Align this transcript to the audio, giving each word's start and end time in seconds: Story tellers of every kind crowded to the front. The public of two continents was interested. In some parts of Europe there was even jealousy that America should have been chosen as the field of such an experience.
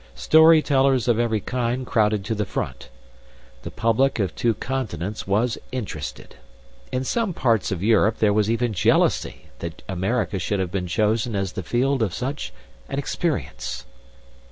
Story 0.15 0.63
tellers 0.63 1.07
of 1.07 1.19
every 1.19 1.41
kind 1.41 1.85
crowded 1.85 2.25
to 2.25 2.33
the 2.33 2.43
front. 2.43 2.89
The 3.61 3.69
public 3.69 4.17
of 4.17 4.33
two 4.33 4.55
continents 4.55 5.27
was 5.27 5.59
interested. 5.71 6.37
In 6.91 7.03
some 7.03 7.35
parts 7.35 7.71
of 7.71 7.83
Europe 7.83 8.17
there 8.17 8.33
was 8.33 8.49
even 8.49 8.73
jealousy 8.73 9.49
that 9.59 9.83
America 9.87 10.39
should 10.39 10.59
have 10.59 10.71
been 10.71 10.87
chosen 10.87 11.35
as 11.35 11.51
the 11.51 11.61
field 11.61 12.01
of 12.01 12.15
such 12.15 12.51
an 12.89 12.97
experience. 12.97 13.85